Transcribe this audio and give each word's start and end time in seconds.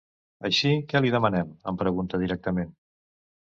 Així, 0.47 0.71
què 0.93 1.01
li 1.03 1.11
demanem? 1.17 1.53
—em 1.71 1.79
pregunta 1.85 2.25
directament. 2.27 2.77